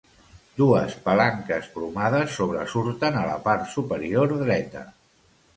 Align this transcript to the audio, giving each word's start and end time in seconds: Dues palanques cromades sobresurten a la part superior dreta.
Dues 0.61 0.95
palanques 1.09 1.67
cromades 1.75 2.33
sobresurten 2.39 3.21
a 3.21 3.29
la 3.29 3.39
part 3.47 3.71
superior 3.75 4.35
dreta. 4.45 4.87